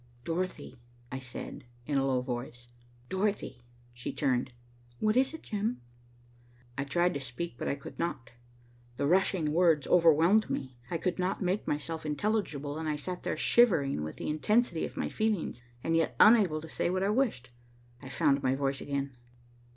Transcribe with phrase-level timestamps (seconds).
[0.23, 0.81] "Dorothy,"
[1.11, 2.67] I said, in a low voice,
[3.07, 3.61] "Dorothy."
[3.93, 4.51] She turned.
[4.97, 6.61] "What is it, Jim?" she said.
[6.75, 8.31] I tried to speak but I could not.
[8.97, 10.75] The rushing words overwhelmed me.
[10.89, 14.97] I could not make myself intelligible, and I sat there shivering with the intensity of
[14.97, 15.53] my feeling,
[15.83, 17.51] and yet unable to say what I wished.
[18.01, 19.15] I found my voice again.